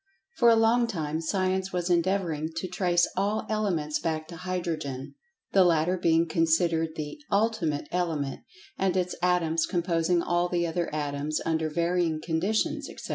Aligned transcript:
[Pg 0.01 0.37
90] 0.37 0.39
For 0.39 0.49
a 0.49 0.59
long 0.59 0.87
time 0.87 1.21
Science 1.21 1.71
was 1.71 1.87
endeavoring 1.87 2.49
to 2.55 2.67
trace 2.67 3.07
all 3.15 3.45
elements 3.49 3.99
back 3.99 4.27
to 4.29 4.35
Hydrogen, 4.37 5.13
the 5.51 5.63
latter 5.63 5.95
being 5.95 6.27
considered 6.27 6.95
the 6.95 7.19
"Ultimate 7.29 7.87
Element," 7.91 8.41
and 8.79 8.97
its 8.97 9.13
atoms 9.21 9.67
composing 9.67 10.23
all 10.23 10.49
the 10.49 10.65
other 10.65 10.89
atoms, 10.91 11.39
under 11.45 11.69
varying 11.69 12.19
conditions, 12.19 12.89
etc. 12.89 13.09